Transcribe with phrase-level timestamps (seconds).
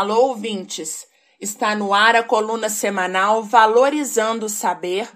[0.00, 1.06] Alô, ouvintes!
[1.38, 5.06] Está no ar a coluna semanal Valorizando o Saber,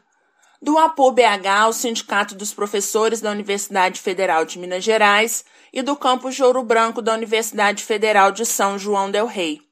[0.60, 5.42] do APO BH, o Sindicato dos Professores da Universidade Federal de Minas Gerais,
[5.72, 9.62] e do campus de Ouro Branco da Universidade Federal de São João del Rei.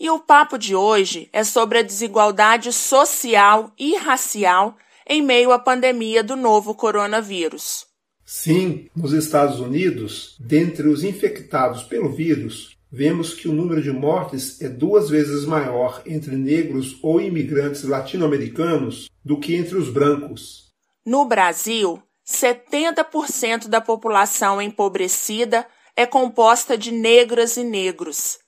[0.00, 4.74] E o papo de hoje é sobre a desigualdade social e racial
[5.06, 7.91] em meio à pandemia do novo coronavírus.
[8.24, 14.60] Sim, nos Estados Unidos, dentre os infectados pelo vírus, vemos que o número de mortes
[14.60, 20.70] é duas vezes maior entre negros ou imigrantes latino-americanos do que entre os brancos.
[21.04, 25.66] No Brasil, 70% da população empobrecida
[25.96, 28.38] é composta de negras e negros.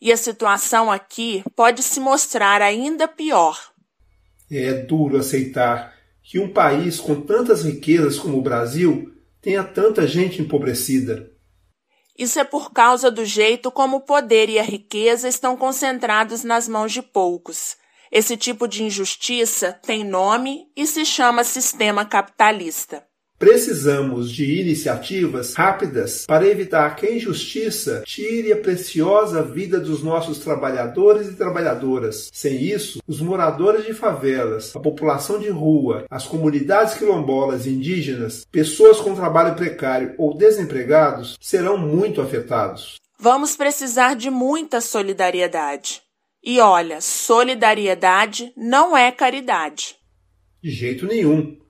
[0.00, 3.58] E a situação aqui pode se mostrar ainda pior.
[4.50, 9.13] É duro aceitar que um país com tantas riquezas como o Brasil
[9.44, 11.30] tenha tanta gente empobrecida.
[12.18, 16.66] Isso é por causa do jeito como o poder e a riqueza estão concentrados nas
[16.66, 17.76] mãos de poucos.
[18.10, 23.04] Esse tipo de injustiça tem nome e se chama sistema capitalista.
[23.44, 30.38] Precisamos de iniciativas rápidas para evitar que a injustiça tire a preciosa vida dos nossos
[30.38, 32.30] trabalhadores e trabalhadoras.
[32.32, 38.46] Sem isso, os moradores de favelas, a população de rua, as comunidades quilombolas e indígenas,
[38.50, 42.98] pessoas com trabalho precário ou desempregados serão muito afetados.
[43.18, 46.00] Vamos precisar de muita solidariedade.
[46.42, 49.96] E olha, solidariedade não é caridade.
[50.62, 51.62] De jeito nenhum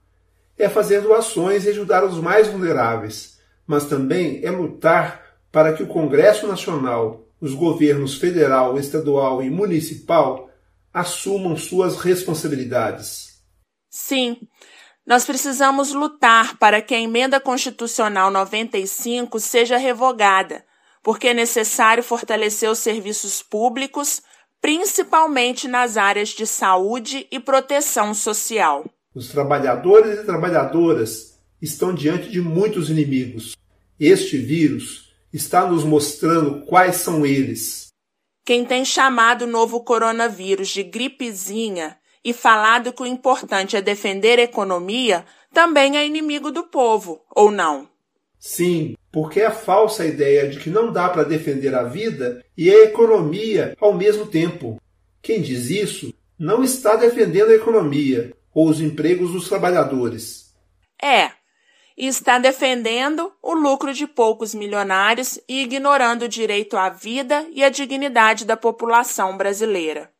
[0.57, 5.87] é fazer doações e ajudar os mais vulneráveis, mas também é lutar para que o
[5.87, 10.49] Congresso Nacional, os governos federal, estadual e municipal
[10.93, 13.41] assumam suas responsabilidades.
[13.89, 14.37] Sim,
[15.05, 20.65] nós precisamos lutar para que a emenda constitucional 95 seja revogada,
[21.03, 24.21] porque é necessário fortalecer os serviços públicos,
[24.59, 28.83] principalmente nas áreas de saúde e proteção social.
[29.15, 33.55] Os trabalhadores e trabalhadoras estão diante de muitos inimigos.
[33.97, 37.87] Este vírus está nos mostrando quais são eles.
[38.43, 44.37] Quem tem chamado o novo coronavírus de gripezinha e falado que o importante é defender
[44.37, 47.87] a economia também é inimigo do povo, ou não?
[48.37, 52.69] Sim, porque é a falsa ideia de que não dá para defender a vida e
[52.69, 54.77] a economia ao mesmo tempo.
[55.21, 60.55] Quem diz isso não está defendendo a economia, ou os empregos dos trabalhadores.
[60.99, 61.31] É,
[61.97, 67.63] e está defendendo o lucro de poucos milionários e ignorando o direito à vida e
[67.63, 70.14] à dignidade da população brasileira.